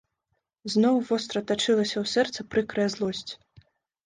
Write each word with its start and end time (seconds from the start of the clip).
Зноў 0.75 0.95
востра 1.09 1.43
тачылася 1.51 1.97
ў 2.03 2.11
сэрца 2.13 2.39
прыкрая 2.55 2.89
злосць. 2.97 3.31